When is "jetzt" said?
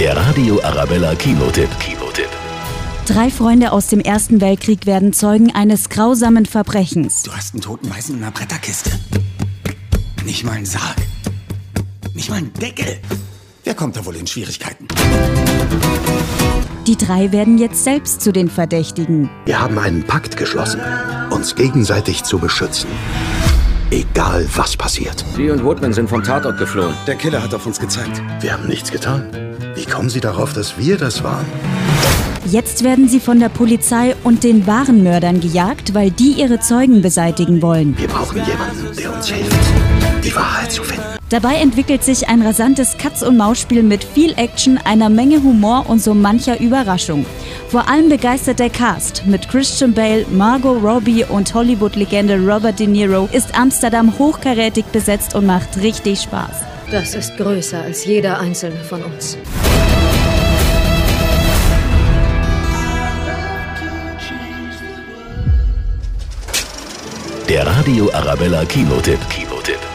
17.58-17.84, 32.44-32.84